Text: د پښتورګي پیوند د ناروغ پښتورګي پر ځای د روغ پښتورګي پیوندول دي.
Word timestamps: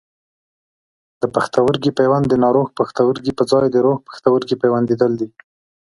د 1.21 1.23
پښتورګي 1.35 1.91
پیوند 1.99 2.25
د 2.29 2.33
ناروغ 2.43 2.67
پښتورګي 2.79 3.31
پر 3.37 3.45
ځای 3.51 3.65
د 3.71 3.77
روغ 3.85 3.97
پښتورګي 4.07 4.55
پیوندول 4.61 5.13
دي. 5.21 5.29